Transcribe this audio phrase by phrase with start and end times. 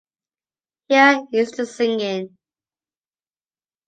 [0.89, 2.35] Here is the singing.